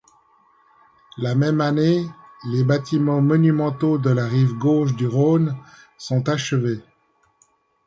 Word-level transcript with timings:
La 1.19 1.35
même 1.35 1.61
année, 1.61 2.03
les 2.47 2.63
bâtiments 2.63 3.21
monumentaux 3.21 3.99
de 3.99 4.09
la 4.09 4.25
rive 4.25 4.53
gauche 4.53 4.95
du 4.95 5.05
Rhône 5.07 5.55
sont 5.99 6.27
achevés. 6.27 6.79